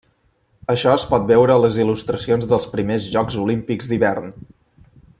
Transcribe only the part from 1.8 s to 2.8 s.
il·lustracions dels